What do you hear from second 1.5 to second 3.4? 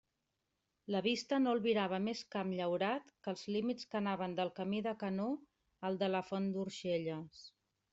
albirava més camp llaurat que